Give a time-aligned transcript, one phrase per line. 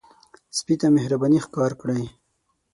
[0.57, 2.03] سپي ته مهرباني ښکار کړئ.